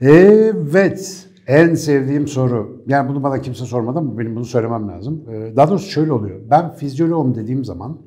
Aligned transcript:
Evet, 0.00 1.28
en 1.46 1.74
sevdiğim 1.74 2.28
soru. 2.28 2.84
Yani 2.86 3.08
bunu 3.08 3.22
bana 3.22 3.40
kimse 3.40 3.64
sormadı 3.64 3.98
ama 3.98 4.18
benim 4.18 4.36
bunu 4.36 4.44
söylemem 4.44 4.88
lazım. 4.88 5.24
Ee, 5.30 5.56
daha 5.56 5.70
doğrusu 5.70 5.90
şöyle 5.90 6.12
oluyor. 6.12 6.40
Ben 6.50 6.74
fizyoloğum 6.74 7.34
dediğim 7.34 7.64
zaman 7.64 7.98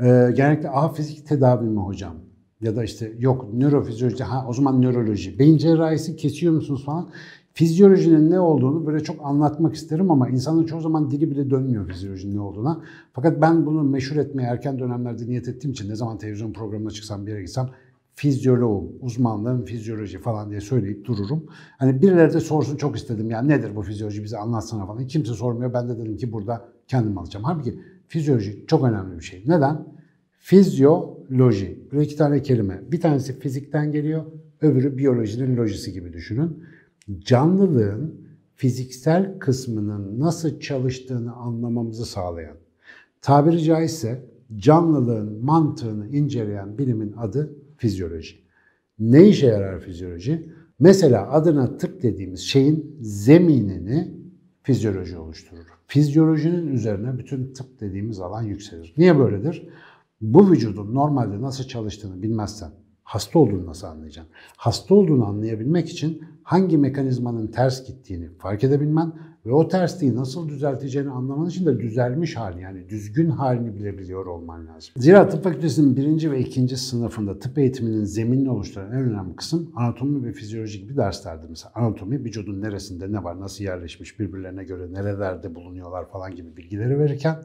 e, 0.00 0.04
genellikle 0.36 0.70
aha 0.70 0.92
fizik 0.92 1.26
tedavi 1.26 1.66
mi 1.66 1.80
hocam? 1.80 2.14
Ya 2.64 2.76
da 2.76 2.84
işte 2.84 3.12
yok 3.18 3.54
nörofizyoloji, 3.54 4.24
ha 4.24 4.46
o 4.48 4.52
zaman 4.52 4.82
nöroloji. 4.82 5.38
Beyin 5.38 5.56
cerrahisi 5.56 6.16
kesiyor 6.16 6.52
musunuz 6.52 6.84
falan. 6.84 7.08
Fizyolojinin 7.52 8.30
ne 8.30 8.40
olduğunu 8.40 8.86
böyle 8.86 9.04
çok 9.04 9.16
anlatmak 9.26 9.74
isterim 9.74 10.10
ama 10.10 10.28
insanın 10.28 10.64
çoğu 10.64 10.80
zaman 10.80 11.10
dili 11.10 11.30
bile 11.30 11.50
dönmüyor 11.50 11.88
fizyolojinin 11.88 12.36
ne 12.36 12.40
olduğuna. 12.40 12.82
Fakat 13.12 13.40
ben 13.40 13.66
bunu 13.66 13.82
meşhur 13.82 14.16
etmeye 14.16 14.42
erken 14.42 14.78
dönemlerde 14.78 15.26
niyet 15.26 15.48
ettiğim 15.48 15.72
için 15.72 15.88
ne 15.88 15.96
zaman 15.96 16.18
televizyon 16.18 16.52
programına 16.52 16.90
çıksam 16.90 17.26
bir 17.26 17.30
yere 17.30 17.42
gitsem 17.42 17.70
fizyoloğum, 18.14 18.92
uzmanlığım 19.00 19.64
fizyoloji 19.64 20.18
falan 20.18 20.50
diye 20.50 20.60
söyleyip 20.60 21.04
dururum. 21.04 21.44
Hani 21.78 22.02
birileri 22.02 22.34
de 22.34 22.40
sorsun 22.40 22.76
çok 22.76 22.96
istedim 22.96 23.30
ya 23.30 23.42
nedir 23.42 23.76
bu 23.76 23.82
fizyoloji 23.82 24.24
bize 24.24 24.38
anlatsana 24.38 24.86
falan. 24.86 25.06
Kimse 25.06 25.32
sormuyor. 25.32 25.72
Ben 25.74 25.88
de 25.88 25.98
dedim 25.98 26.16
ki 26.16 26.32
burada 26.32 26.68
kendim 26.88 27.18
alacağım. 27.18 27.44
Halbuki 27.44 27.80
fizyoloji 28.08 28.64
çok 28.66 28.84
önemli 28.84 29.18
bir 29.18 29.24
şey. 29.24 29.44
Neden? 29.46 29.86
Fizyoloji. 31.28 31.78
Böyle 31.92 32.04
iki 32.04 32.16
tane 32.16 32.42
kelime. 32.42 32.82
Bir 32.92 33.00
tanesi 33.00 33.38
fizikten 33.38 33.92
geliyor, 33.92 34.24
öbürü 34.60 34.98
biyolojinin 34.98 35.56
lojisi 35.56 35.92
gibi 35.92 36.12
düşünün. 36.12 36.64
Canlılığın 37.18 38.24
fiziksel 38.54 39.38
kısmının 39.38 40.20
nasıl 40.20 40.60
çalıştığını 40.60 41.32
anlamamızı 41.34 42.06
sağlayan, 42.06 42.56
tabiri 43.22 43.62
caizse 43.62 44.22
canlılığın 44.56 45.44
mantığını 45.44 46.08
inceleyen 46.08 46.78
bilimin 46.78 47.12
adı 47.12 47.56
fizyoloji. 47.76 48.36
Ne 48.98 49.28
işe 49.28 49.46
yarar 49.46 49.80
fizyoloji? 49.80 50.52
Mesela 50.78 51.30
adına 51.30 51.76
tıp 51.76 52.02
dediğimiz 52.02 52.40
şeyin 52.40 52.96
zeminini 53.00 54.14
fizyoloji 54.62 55.16
oluşturur. 55.16 55.64
Fizyolojinin 55.86 56.66
üzerine 56.72 57.18
bütün 57.18 57.52
tıp 57.52 57.80
dediğimiz 57.80 58.20
alan 58.20 58.42
yükselir. 58.42 58.94
Niye 58.98 59.18
böyledir? 59.18 59.68
Bu 60.24 60.50
vücudun 60.50 60.94
normalde 60.94 61.42
nasıl 61.42 61.64
çalıştığını 61.64 62.22
bilmezsen 62.22 62.70
hasta 63.02 63.38
olduğunu 63.38 63.66
nasıl 63.66 63.86
anlayacaksın? 63.86 64.32
Hasta 64.56 64.94
olduğunu 64.94 65.26
anlayabilmek 65.26 65.88
için 65.88 66.22
hangi 66.42 66.78
mekanizmanın 66.78 67.46
ters 67.46 67.86
gittiğini 67.86 68.28
fark 68.38 68.64
edebilmen 68.64 69.12
ve 69.46 69.52
o 69.52 69.68
tersliği 69.68 70.16
nasıl 70.16 70.48
düzelteceğini 70.48 71.10
anlaman 71.10 71.48
için 71.48 71.66
de 71.66 71.80
düzelmiş 71.80 72.36
hali 72.36 72.60
yani 72.60 72.88
düzgün 72.88 73.30
halini 73.30 73.74
bilebiliyor 73.74 74.26
olman 74.26 74.66
lazım. 74.66 74.94
Zira 74.96 75.28
tıp 75.28 75.44
fakültesinin 75.44 75.96
birinci 75.96 76.30
ve 76.30 76.40
ikinci 76.40 76.76
sınıfında 76.76 77.38
tıp 77.38 77.58
eğitiminin 77.58 78.04
zeminini 78.04 78.50
oluşturan 78.50 78.92
en 78.92 79.00
önemli 79.00 79.36
kısım 79.36 79.72
anatomi 79.76 80.26
ve 80.26 80.32
fizyoloji 80.32 80.80
gibi 80.80 80.96
derslerdir. 80.96 81.48
Mesela 81.48 81.72
anatomi 81.74 82.24
vücudun 82.24 82.62
neresinde 82.62 83.12
ne 83.12 83.24
var, 83.24 83.40
nasıl 83.40 83.64
yerleşmiş, 83.64 84.20
birbirlerine 84.20 84.64
göre 84.64 84.92
nerelerde 84.92 85.54
bulunuyorlar 85.54 86.08
falan 86.08 86.34
gibi 86.34 86.56
bilgileri 86.56 86.98
verirken 86.98 87.36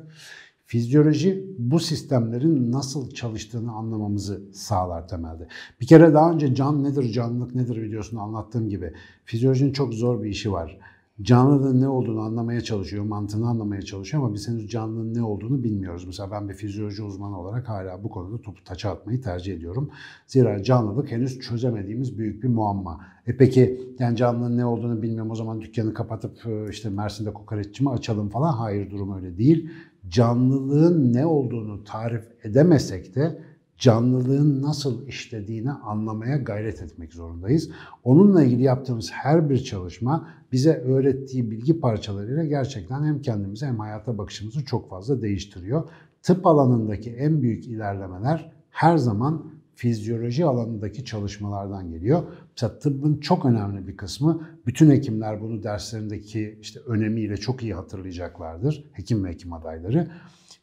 Fizyoloji 0.69 1.45
bu 1.57 1.79
sistemlerin 1.79 2.71
nasıl 2.71 3.09
çalıştığını 3.09 3.71
anlamamızı 3.71 4.41
sağlar 4.53 5.07
temelde. 5.07 5.47
Bir 5.81 5.87
kere 5.87 6.13
daha 6.13 6.31
önce 6.31 6.55
can 6.55 6.83
nedir, 6.83 7.11
canlılık 7.11 7.55
nedir 7.55 7.81
videosunu 7.81 8.21
anlattığım 8.21 8.69
gibi 8.69 8.93
fizyolojinin 9.25 9.73
çok 9.73 9.93
zor 9.93 10.23
bir 10.23 10.29
işi 10.29 10.51
var. 10.51 10.79
Canlılığın 11.21 11.81
ne 11.81 11.87
olduğunu 11.87 12.21
anlamaya 12.21 12.61
çalışıyor, 12.61 13.03
mantığını 13.03 13.49
anlamaya 13.49 13.81
çalışıyor 13.81 14.23
ama 14.23 14.33
biz 14.33 14.47
henüz 14.47 14.67
canlının 14.67 15.13
ne 15.13 15.23
olduğunu 15.23 15.63
bilmiyoruz. 15.63 16.05
Mesela 16.05 16.31
ben 16.31 16.49
bir 16.49 16.53
fizyoloji 16.53 17.03
uzmanı 17.03 17.39
olarak 17.39 17.69
hala 17.69 18.03
bu 18.03 18.09
konuda 18.09 18.41
topu 18.41 18.63
taça 18.63 18.91
atmayı 18.91 19.21
tercih 19.21 19.53
ediyorum. 19.53 19.89
Zira 20.27 20.63
canlılık 20.63 21.11
henüz 21.11 21.39
çözemediğimiz 21.39 22.17
büyük 22.17 22.43
bir 22.43 22.47
muamma. 22.47 23.01
E 23.27 23.37
peki 23.37 23.81
yani 23.99 24.17
canlının 24.17 24.57
ne 24.57 24.65
olduğunu 24.65 25.01
bilmiyorum 25.01 25.31
o 25.31 25.35
zaman 25.35 25.61
dükkanı 25.61 25.93
kapatıp 25.93 26.37
işte 26.69 26.89
Mersin'de 26.89 27.33
kokoreççi 27.33 27.83
mi 27.83 27.89
açalım 27.89 28.29
falan? 28.29 28.53
Hayır 28.53 28.91
durum 28.91 29.15
öyle 29.15 29.37
değil 29.37 29.69
canlılığın 30.07 31.13
ne 31.13 31.25
olduğunu 31.25 31.83
tarif 31.83 32.23
edemesek 32.43 33.15
de 33.15 33.41
canlılığın 33.77 34.61
nasıl 34.61 35.07
işlediğini 35.07 35.71
anlamaya 35.71 36.37
gayret 36.37 36.81
etmek 36.81 37.13
zorundayız. 37.13 37.69
Onunla 38.03 38.43
ilgili 38.43 38.63
yaptığımız 38.63 39.11
her 39.11 39.49
bir 39.49 39.57
çalışma 39.63 40.29
bize 40.51 40.73
öğrettiği 40.73 41.51
bilgi 41.51 41.79
parçalarıyla 41.79 42.45
gerçekten 42.45 43.03
hem 43.03 43.21
kendimizi 43.21 43.65
hem 43.65 43.79
hayata 43.79 44.17
bakışımızı 44.17 44.65
çok 44.65 44.89
fazla 44.89 45.21
değiştiriyor. 45.21 45.89
Tıp 46.23 46.47
alanındaki 46.47 47.11
en 47.11 47.41
büyük 47.41 47.65
ilerlemeler 47.65 48.51
her 48.69 48.97
zaman 48.97 49.58
fizyoloji 49.79 50.45
alanındaki 50.45 51.05
çalışmalardan 51.05 51.91
geliyor. 51.91 52.23
Mesela 52.51 52.79
tıbbın 52.79 53.17
çok 53.19 53.45
önemli 53.45 53.87
bir 53.87 53.97
kısmı, 53.97 54.47
bütün 54.65 54.89
hekimler 54.89 55.41
bunu 55.41 55.63
derslerindeki 55.63 56.57
işte 56.61 56.79
önemiyle 56.79 57.37
çok 57.37 57.63
iyi 57.63 57.73
hatırlayacaklardır, 57.73 58.85
hekim 58.93 59.23
ve 59.25 59.29
hekim 59.29 59.53
adayları. 59.53 60.07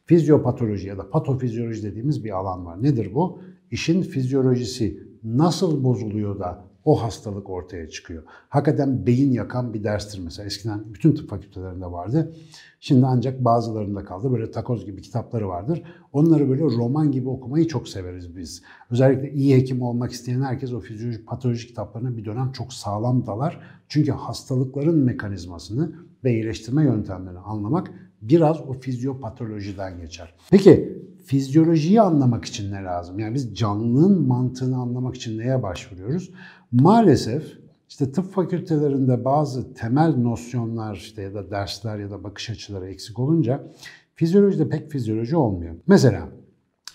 Fizyopatoloji 0.05 0.87
ya 0.87 0.97
da 0.97 1.09
patofizyoloji 1.09 1.83
dediğimiz 1.83 2.23
bir 2.23 2.37
alan 2.37 2.65
var. 2.65 2.83
Nedir 2.83 3.13
bu? 3.13 3.41
İşin 3.71 4.01
fizyolojisi 4.01 5.03
nasıl 5.23 5.83
bozuluyor 5.83 6.39
da 6.39 6.63
o 6.87 7.03
hastalık 7.03 7.49
ortaya 7.49 7.89
çıkıyor. 7.89 8.23
Hakikaten 8.49 9.05
beyin 9.05 9.31
yakan 9.31 9.73
bir 9.73 9.83
derstir 9.83 10.19
mesela. 10.19 10.45
Eskiden 10.45 10.93
bütün 10.93 11.15
tıp 11.15 11.29
fakültelerinde 11.29 11.85
vardı. 11.85 12.33
Şimdi 12.79 13.05
ancak 13.05 13.45
bazılarında 13.45 14.05
kaldı. 14.05 14.31
Böyle 14.31 14.51
takoz 14.51 14.85
gibi 14.85 15.01
kitapları 15.01 15.47
vardır. 15.47 15.83
Onları 16.13 16.49
böyle 16.49 16.63
roman 16.63 17.11
gibi 17.11 17.29
okumayı 17.29 17.67
çok 17.67 17.89
severiz 17.89 18.35
biz. 18.37 18.63
Özellikle 18.91 19.31
iyi 19.31 19.55
hekim 19.55 19.81
olmak 19.81 20.11
isteyen 20.11 20.41
herkes 20.41 20.73
o 20.73 20.79
fizyoloji, 20.79 21.25
patoloji 21.25 21.67
kitaplarına 21.67 22.17
bir 22.17 22.25
dönem 22.25 22.51
çok 22.51 22.73
sağlam 22.73 23.25
dalar. 23.25 23.59
Çünkü 23.87 24.11
hastalıkların 24.11 24.97
mekanizmasını 24.97 25.91
ve 26.23 26.33
iyileştirme 26.33 26.83
yöntemlerini 26.83 27.39
anlamak 27.39 27.91
biraz 28.21 28.61
o 28.61 28.73
fizyopatolojiden 28.73 30.01
geçer. 30.01 30.33
Peki 30.51 30.97
fizyolojiyi 31.27 32.01
anlamak 32.01 32.45
için 32.45 32.71
ne 32.71 32.83
lazım? 32.83 33.19
Yani 33.19 33.33
biz 33.33 33.55
canlının 33.55 34.27
mantığını 34.27 34.77
anlamak 34.77 35.15
için 35.15 35.37
neye 35.37 35.63
başvuruyoruz? 35.63 36.31
Maalesef 36.71 37.43
işte 37.89 38.11
tıp 38.11 38.33
fakültelerinde 38.33 39.25
bazı 39.25 39.73
temel 39.73 40.15
nosyonlar 40.17 40.95
işte 40.95 41.21
ya 41.21 41.33
da 41.33 41.51
dersler 41.51 41.97
ya 41.99 42.11
da 42.11 42.23
bakış 42.23 42.49
açıları 42.49 42.89
eksik 42.89 43.19
olunca 43.19 43.63
fizyolojide 44.15 44.69
pek 44.69 44.91
fizyoloji 44.91 45.35
olmuyor. 45.35 45.75
Mesela 45.87 46.29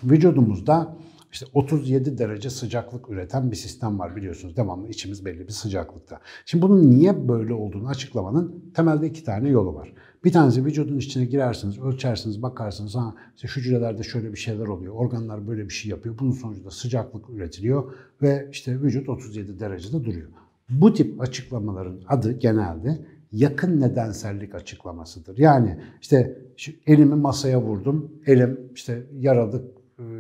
vücudumuzda 0.05 0.97
işte 1.33 1.47
37 1.55 2.19
derece 2.19 2.51
sıcaklık 2.51 3.11
üreten 3.11 3.51
bir 3.51 3.57
sistem 3.57 3.99
var 3.99 4.17
biliyorsunuz. 4.17 4.57
Devamlı 4.57 4.89
içimiz 4.89 5.25
belli 5.25 5.41
bir 5.41 5.53
sıcaklıkta. 5.53 6.21
Şimdi 6.47 6.63
bunun 6.63 6.91
niye 6.91 7.29
böyle 7.29 7.55
olduğunu 7.55 7.89
açıklamanın 7.89 8.73
temelde 8.75 9.07
iki 9.07 9.25
tane 9.25 9.49
yolu 9.49 9.75
var. 9.75 9.93
Bir 10.25 10.33
tanesi 10.33 10.65
vücudun 10.65 10.99
içine 10.99 11.25
girersiniz, 11.25 11.79
ölçersiniz, 11.79 12.43
bakarsınız. 12.43 12.95
Ha, 12.95 13.15
işte 13.37 13.49
hücrelerde 13.49 14.03
şöyle 14.03 14.33
bir 14.33 14.39
şeyler 14.39 14.67
oluyor. 14.67 14.95
Organlar 14.95 15.49
böyle 15.49 15.65
bir 15.65 15.73
şey 15.73 15.91
yapıyor. 15.91 16.19
Bunun 16.19 16.33
sonucunda 16.33 16.71
sıcaklık 16.71 17.31
üretiliyor 17.31 17.93
ve 18.23 18.49
işte 18.53 18.83
vücut 18.83 19.09
37 19.09 19.61
derecede 19.61 20.05
duruyor. 20.05 20.29
Bu 20.71 20.95
tip 20.95 21.21
açıklamaların 21.21 22.01
adı 22.09 22.33
genelde 22.33 23.07
yakın 23.33 23.81
nedensellik 23.81 24.55
açıklamasıdır. 24.55 25.39
Yani 25.39 25.81
işte 26.01 26.39
elimi 26.87 27.15
masaya 27.15 27.63
vurdum, 27.63 28.13
elim 28.27 28.61
işte 28.75 29.03
yaralı, 29.13 29.63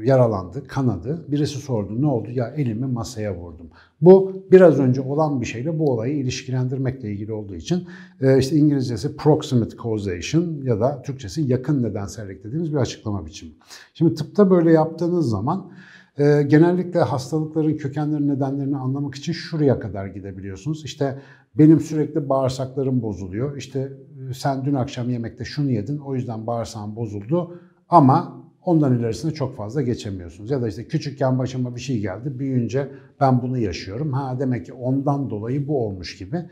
yaralandı, 0.04 0.66
kanadı. 0.66 1.24
Birisi 1.28 1.58
sordu 1.58 2.02
ne 2.02 2.06
oldu? 2.06 2.30
Ya 2.30 2.48
elimi 2.48 2.86
masaya 2.86 3.36
vurdum. 3.36 3.66
Bu 4.00 4.32
biraz 4.52 4.80
önce 4.80 5.00
olan 5.00 5.40
bir 5.40 5.46
şeyle 5.46 5.78
bu 5.78 5.90
olayı 5.92 6.16
ilişkilendirmekle 6.16 7.12
ilgili 7.12 7.32
olduğu 7.32 7.54
için 7.54 7.86
e, 8.20 8.38
işte 8.38 8.56
İngilizcesi 8.56 9.16
proximate 9.16 9.76
causation 9.82 10.62
ya 10.62 10.80
da 10.80 11.02
Türkçesi 11.02 11.42
yakın 11.42 11.82
nedensellik 11.82 12.44
dediğimiz 12.44 12.72
bir 12.72 12.78
açıklama 12.78 13.26
biçimi. 13.26 13.52
Şimdi 13.94 14.14
tıpta 14.14 14.50
böyle 14.50 14.72
yaptığınız 14.72 15.30
zaman 15.30 15.70
e, 16.18 16.42
genellikle 16.42 17.00
hastalıkların 17.00 17.76
kökenleri 17.76 18.28
nedenlerini 18.28 18.76
anlamak 18.76 19.14
için 19.14 19.32
şuraya 19.32 19.80
kadar 19.80 20.06
gidebiliyorsunuz. 20.06 20.84
İşte 20.84 21.18
benim 21.58 21.80
sürekli 21.80 22.28
bağırsaklarım 22.28 23.02
bozuluyor. 23.02 23.56
İşte 23.56 23.92
sen 24.34 24.64
dün 24.64 24.74
akşam 24.74 25.10
yemekte 25.10 25.44
şunu 25.44 25.70
yedin 25.70 25.98
o 25.98 26.14
yüzden 26.14 26.46
bağırsağın 26.46 26.96
bozuldu 26.96 27.60
ama 27.88 28.42
Ondan 28.64 28.98
ilerisine 28.98 29.30
çok 29.30 29.56
fazla 29.56 29.82
geçemiyorsunuz. 29.82 30.50
Ya 30.50 30.62
da 30.62 30.68
işte 30.68 30.88
küçükken 30.88 31.38
başıma 31.38 31.76
bir 31.76 31.80
şey 31.80 32.00
geldi, 32.00 32.38
büyüyünce 32.38 32.88
ben 33.20 33.42
bunu 33.42 33.58
yaşıyorum. 33.58 34.12
Ha 34.12 34.40
demek 34.40 34.66
ki 34.66 34.72
ondan 34.72 35.30
dolayı 35.30 35.68
bu 35.68 35.86
olmuş 35.86 36.18
gibi. 36.18 36.44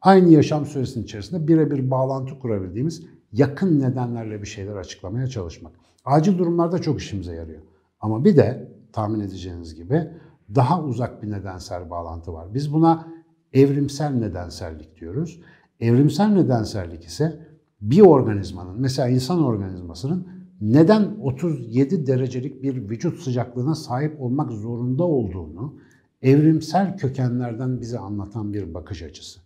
Aynı 0.00 0.28
yaşam 0.28 0.66
süresinin 0.66 1.04
içerisinde 1.04 1.48
birebir 1.48 1.90
bağlantı 1.90 2.38
kurabildiğimiz 2.38 3.02
yakın 3.32 3.80
nedenlerle 3.80 4.42
bir 4.42 4.46
şeyler 4.46 4.76
açıklamaya 4.76 5.26
çalışmak. 5.26 5.72
Acil 6.04 6.38
durumlarda 6.38 6.78
çok 6.78 7.00
işimize 7.00 7.34
yarıyor. 7.34 7.62
Ama 8.00 8.24
bir 8.24 8.36
de 8.36 8.68
tahmin 8.92 9.20
edeceğiniz 9.20 9.74
gibi 9.74 10.08
daha 10.54 10.82
uzak 10.82 11.22
bir 11.22 11.30
nedensel 11.30 11.90
bağlantı 11.90 12.32
var. 12.32 12.54
Biz 12.54 12.72
buna 12.72 13.08
evrimsel 13.52 14.10
nedensellik 14.10 15.00
diyoruz. 15.00 15.40
Evrimsel 15.80 16.26
nedensellik 16.26 17.04
ise 17.04 17.46
bir 17.80 18.00
organizmanın, 18.00 18.80
mesela 18.80 19.08
insan 19.08 19.44
organizmasının 19.44 20.28
neden 20.62 21.16
37 21.20 22.06
derecelik 22.06 22.62
bir 22.62 22.88
vücut 22.90 23.20
sıcaklığına 23.20 23.74
sahip 23.74 24.20
olmak 24.20 24.52
zorunda 24.52 25.04
olduğunu 25.04 25.74
evrimsel 26.22 26.96
kökenlerden 26.96 27.80
bize 27.80 27.98
anlatan 27.98 28.52
bir 28.52 28.74
bakış 28.74 29.02
açısı. 29.02 29.40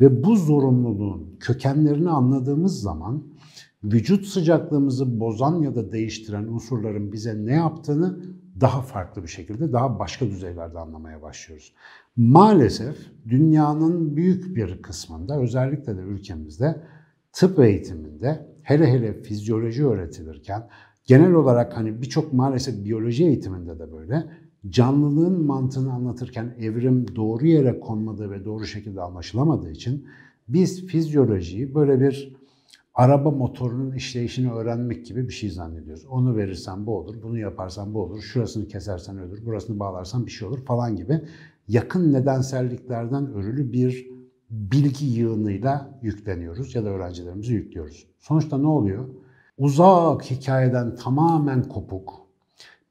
Ve 0.00 0.24
bu 0.24 0.36
zorunluluğun 0.36 1.36
kökenlerini 1.40 2.10
anladığımız 2.10 2.80
zaman 2.80 3.22
vücut 3.84 4.26
sıcaklığımızı 4.26 5.20
bozan 5.20 5.62
ya 5.62 5.74
da 5.74 5.92
değiştiren 5.92 6.44
unsurların 6.44 7.12
bize 7.12 7.46
ne 7.46 7.54
yaptığını 7.54 8.20
daha 8.60 8.82
farklı 8.82 9.22
bir 9.22 9.28
şekilde, 9.28 9.72
daha 9.72 9.98
başka 9.98 10.26
düzeylerde 10.26 10.78
anlamaya 10.78 11.22
başlıyoruz. 11.22 11.72
Maalesef 12.16 12.96
dünyanın 13.28 14.16
büyük 14.16 14.56
bir 14.56 14.82
kısmında, 14.82 15.40
özellikle 15.40 15.96
de 15.96 16.00
ülkemizde 16.00 16.82
tıp 17.32 17.58
eğitiminde 17.58 18.46
hele 18.70 18.92
hele 18.92 19.22
fizyoloji 19.22 19.86
öğretilirken 19.86 20.68
genel 21.06 21.32
olarak 21.32 21.76
hani 21.76 22.02
birçok 22.02 22.32
maalesef 22.32 22.84
biyoloji 22.84 23.24
eğitiminde 23.24 23.78
de 23.78 23.92
böyle 23.92 24.24
canlılığın 24.68 25.44
mantığını 25.44 25.92
anlatırken 25.92 26.54
evrim 26.58 27.16
doğru 27.16 27.46
yere 27.46 27.80
konmadığı 27.80 28.30
ve 28.30 28.44
doğru 28.44 28.64
şekilde 28.64 29.00
anlaşılamadığı 29.00 29.70
için 29.70 30.06
biz 30.48 30.86
fizyolojiyi 30.86 31.74
böyle 31.74 32.00
bir 32.00 32.36
araba 32.94 33.30
motorunun 33.30 33.92
işleyişini 33.92 34.52
öğrenmek 34.52 35.06
gibi 35.06 35.28
bir 35.28 35.32
şey 35.32 35.50
zannediyoruz. 35.50 36.04
Onu 36.04 36.36
verirsen 36.36 36.86
bu 36.86 36.98
olur, 36.98 37.22
bunu 37.22 37.38
yaparsan 37.38 37.94
bu 37.94 38.02
olur, 38.02 38.20
şurasını 38.20 38.68
kesersen 38.68 39.18
ölür, 39.18 39.46
burasını 39.46 39.78
bağlarsan 39.78 40.26
bir 40.26 40.30
şey 40.30 40.48
olur 40.48 40.64
falan 40.64 40.96
gibi 40.96 41.20
yakın 41.68 42.12
nedenselliklerden 42.12 43.32
örülü 43.32 43.72
bir 43.72 44.19
bilgi 44.50 45.06
yığınıyla 45.06 45.98
yükleniyoruz 46.02 46.74
ya 46.74 46.84
da 46.84 46.88
öğrencilerimizi 46.88 47.54
yüklüyoruz. 47.54 48.06
Sonuçta 48.18 48.58
ne 48.58 48.66
oluyor? 48.66 49.08
Uzak 49.58 50.30
hikayeden 50.30 50.96
tamamen 50.96 51.62
kopuk, 51.62 52.26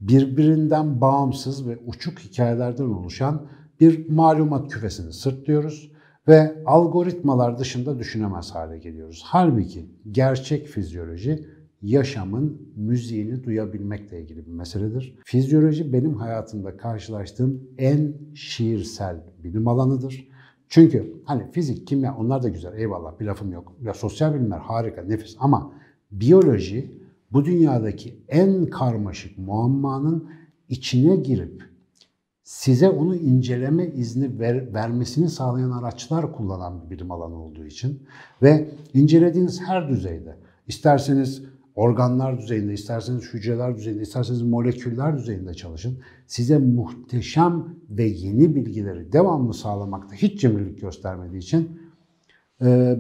birbirinden 0.02 1.02
bağımsız 1.02 1.68
ve 1.68 1.78
uçuk 1.86 2.20
hikayelerden 2.20 2.84
oluşan 2.84 3.48
bir 3.80 4.10
malumat 4.10 4.72
küfesini 4.72 5.14
sırtlıyoruz 5.14 5.92
ve 6.28 6.64
algoritmalar 6.66 7.58
dışında 7.58 8.00
düşünemez 8.00 8.52
hale 8.52 8.78
geliyoruz. 8.78 9.22
Halbuki 9.26 9.90
gerçek 10.12 10.68
fizyoloji 10.68 11.46
yaşamın 11.82 12.62
müziğini 12.76 13.44
duyabilmekle 13.44 14.22
ilgili 14.22 14.46
bir 14.48 14.52
meseledir. 14.52 15.16
Fizyoloji 15.26 15.94
benim 15.94 16.14
hayatımda 16.14 16.78
karşılaştığım 16.78 17.64
en 17.78 18.14
şiirsel 18.36 19.18
bilim 19.44 19.68
alanıdır. 19.68 20.28
Çünkü 20.70 21.22
hani 21.26 21.52
fizik, 21.52 21.88
kimya 21.88 22.16
onlar 22.18 22.44
da 22.44 22.50
güzel 22.50 22.74
eyvallah 22.78 23.20
bir 23.20 23.26
lafım 23.26 23.52
yok. 23.52 23.76
Ya 23.82 23.94
sosyal 23.94 24.34
bilimler 24.34 24.58
harika, 24.58 25.02
nefis 25.04 25.36
ama 25.40 25.74
biyoloji 26.12 27.00
bu 27.32 27.46
dünyadaki 27.46 28.24
en 28.28 28.66
karmaşık 28.66 29.38
muammanın 29.38 30.30
içine 30.70 31.16
girip 31.16 31.64
size 32.44 32.90
onu 32.90 33.16
inceleme 33.16 33.88
izni 33.88 34.40
ver, 34.40 34.74
vermesini 34.74 35.30
sağlayan 35.30 35.72
araçlar 35.72 36.34
kullanan 36.34 36.86
bir 36.86 36.90
bilim 36.90 37.12
alanı 37.12 37.44
olduğu 37.44 37.66
için 37.66 38.04
ve 38.42 38.72
incelediğiniz 38.94 39.62
her 39.62 39.90
düzeyde 39.90 40.36
isterseniz 40.68 41.44
organlar 41.80 42.38
düzeyinde, 42.38 42.74
isterseniz 42.74 43.34
hücreler 43.34 43.78
düzeyinde, 43.78 44.02
isterseniz 44.02 44.42
moleküller 44.42 45.18
düzeyinde 45.18 45.54
çalışın. 45.54 46.00
Size 46.28 46.58
muhteşem 46.58 47.76
ve 47.90 48.04
yeni 48.04 48.56
bilgileri 48.56 49.14
devamlı 49.14 49.54
sağlamakta 49.54 50.16
hiç 50.16 50.42
cimrilik 50.42 50.82
göstermediği 50.82 51.42
için 51.42 51.82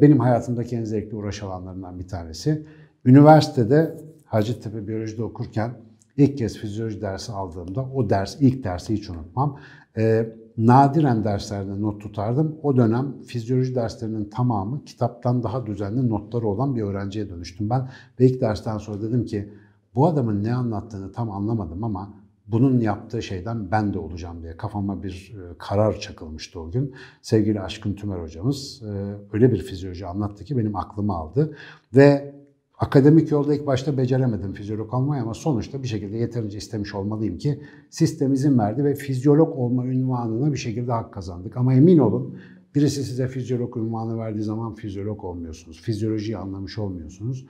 benim 0.02 0.20
hayatımdaki 0.20 0.76
en 0.76 0.84
zevkli 0.84 1.16
uğraş 1.16 1.44
alanlarından 1.44 2.00
bir 2.00 2.08
tanesi. 2.08 2.66
Üniversitede 3.06 3.98
Hacettepe 4.26 4.88
Biyoloji'de 4.88 5.24
okurken 5.24 5.72
ilk 6.18 6.38
kez 6.38 6.58
fizyoloji 6.58 7.02
dersi 7.02 7.32
aldığımda 7.32 7.86
o 7.94 8.10
ders, 8.10 8.38
ilk 8.40 8.64
dersi 8.64 8.94
hiç 8.94 9.10
unutmam. 9.10 9.60
Ee, 9.98 10.30
nadiren 10.58 11.24
derslerde 11.24 11.82
not 11.82 12.02
tutardım. 12.02 12.56
O 12.64 12.78
dönem 12.78 13.22
fizyoloji 13.22 13.76
derslerinin 13.76 14.26
tamamı 14.26 14.86
kitaptan 14.86 15.44
daha 15.44 15.66
düzenli 15.66 16.10
notları 16.10 16.48
olan 16.48 16.76
bir 16.76 16.82
öğrenciye 16.82 17.30
dönüştüm 17.30 17.70
ben. 17.70 17.90
Ve 18.20 18.26
ilk 18.26 18.42
dersten 18.42 18.78
sonra 18.78 19.02
dedim 19.02 19.26
ki 19.26 19.54
bu 19.96 20.08
adamın 20.08 20.44
ne 20.44 20.54
anlattığını 20.54 21.12
tam 21.12 21.32
anlamadım 21.32 21.84
ama 21.84 22.14
bunun 22.48 22.80
yaptığı 22.80 23.22
şeyden 23.22 23.72
ben 23.72 23.94
de 23.94 24.00
olacağım 24.00 24.44
diye 24.44 24.58
kafama 24.58 25.04
bir 25.04 25.36
e, 25.36 25.58
karar 25.58 26.00
çakılmıştı 26.00 26.60
o 26.60 26.72
gün. 26.72 26.96
Sevgili 27.22 27.62
Aşkın 27.62 27.94
Tümer 27.94 28.20
hocamız 28.20 28.82
e, 28.84 29.16
öyle 29.34 29.52
bir 29.52 29.62
fizyoloji 29.62 30.06
anlattı 30.06 30.44
ki 30.44 30.58
benim 30.58 30.76
aklımı 30.76 31.14
aldı. 31.14 31.56
Ve 31.96 32.39
Akademik 32.80 33.32
yolda 33.32 33.56
ilk 33.56 33.68
başta 33.68 33.98
beceremedim 33.98 34.54
fizyolog 34.54 34.94
olmayı 34.94 35.22
ama 35.22 35.34
sonuçta 35.34 35.84
bir 35.84 35.88
şekilde 35.88 36.18
yeterince 36.18 36.58
istemiş 36.58 36.96
olmalıyım 36.96 37.38
ki 37.38 37.62
sistem 37.90 38.34
izin 38.34 38.60
verdi 38.60 38.84
ve 38.84 38.96
fizyolog 38.96 39.58
olma 39.58 39.86
ünvanına 39.86 40.54
bir 40.54 40.58
şekilde 40.58 40.92
hak 40.92 41.14
kazandık. 41.14 41.58
Ama 41.58 41.74
emin 41.74 41.98
olun 41.98 42.38
birisi 42.76 43.04
size 43.04 43.28
fizyolog 43.28 43.78
ünvanı 43.78 44.18
verdiği 44.18 44.44
zaman 44.44 44.76
fizyolog 44.76 45.24
olmuyorsunuz. 45.24 45.82
Fizyolojiyi 45.82 46.38
anlamış 46.38 46.78
olmuyorsunuz. 46.78 47.46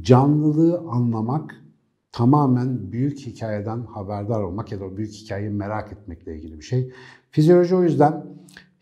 Canlılığı 0.00 0.78
anlamak 0.78 1.64
tamamen 2.12 2.92
büyük 2.92 3.18
hikayeden 3.18 3.80
haberdar 3.80 4.42
olmak 4.42 4.72
ya 4.72 4.80
da 4.80 4.96
büyük 4.96 5.12
hikayeyi 5.12 5.50
merak 5.50 5.92
etmekle 5.92 6.36
ilgili 6.36 6.58
bir 6.58 6.64
şey. 6.64 6.92
Fizyoloji 7.30 7.74
o 7.74 7.82
yüzden 7.82 8.24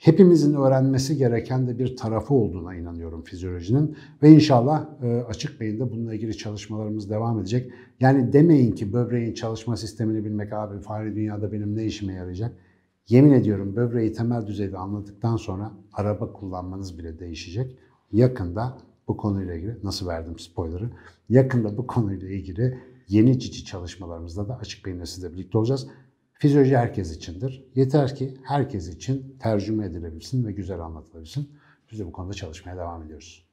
hepimizin 0.02 0.54
öğrenmesi 0.54 1.16
gereken 1.16 1.66
de 1.66 1.78
bir 1.78 1.96
tarafı 1.96 2.34
olduğuna 2.34 2.75
inanıyorum 2.75 3.22
fizyolojinin. 3.22 3.96
Ve 4.22 4.31
inşallah 4.31 4.87
e, 5.02 5.22
açık 5.22 5.60
beyinde 5.60 5.90
bununla 5.90 6.14
ilgili 6.14 6.37
çalışmalarımız 6.37 7.10
devam 7.10 7.38
edecek. 7.38 7.72
Yani 8.00 8.32
demeyin 8.32 8.72
ki 8.72 8.93
böbreğin 8.93 9.34
çalışma 9.34 9.76
sistemini 9.76 10.25
bilmek 10.25 10.52
abi 10.52 10.81
fani 10.81 11.16
dünyada 11.16 11.52
benim 11.52 11.76
ne 11.76 11.84
işime 11.84 12.12
yarayacak. 12.12 12.52
Yemin 13.08 13.32
ediyorum 13.32 13.76
böbreği 13.76 14.12
temel 14.12 14.46
düzeyde 14.46 14.78
anladıktan 14.78 15.37
sonra 15.37 15.72
araba 15.93 16.32
kullanmanız 16.32 16.99
bile 16.99 17.19
değişecek. 17.19 17.76
Yakında 18.12 18.78
bu 19.08 19.16
konuyla 19.16 19.54
ilgili, 19.54 19.76
nasıl 19.82 20.06
verdim 20.06 20.38
spoiler'ı, 20.38 20.90
yakında 21.28 21.76
bu 21.76 21.87
konuyla 21.87 22.28
ilgili 22.28 22.78
yeni 23.08 23.38
cici 23.38 23.64
çalışmalarımızda 23.64 24.49
da 24.49 24.58
açık 24.58 24.87
beyinle 24.87 25.06
sizle 25.06 25.32
birlikte 25.32 25.58
olacağız. 25.58 25.88
Fizyoloji 26.42 26.76
herkes 26.76 27.16
içindir. 27.16 27.64
Yeter 27.74 28.14
ki 28.14 28.34
herkes 28.42 28.88
için 28.88 29.36
tercüme 29.40 29.86
edilebilsin 29.86 30.46
ve 30.46 30.52
güzel 30.52 30.80
anlatılabilsin. 30.80 31.50
Biz 31.92 31.98
de 31.98 32.06
bu 32.06 32.12
konuda 32.12 32.34
çalışmaya 32.34 32.76
devam 32.76 33.02
ediyoruz. 33.02 33.46